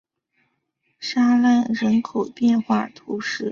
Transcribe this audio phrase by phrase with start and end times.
[0.97, 3.49] 沙赖人口变化图示